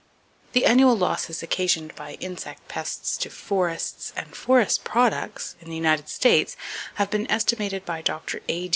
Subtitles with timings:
[0.53, 6.09] —"The annual losses occasioned by insect pests to forests and forest products (in the United
[6.09, 6.57] States)
[6.95, 8.41] have been estimated by Dr.
[8.49, 8.69] A.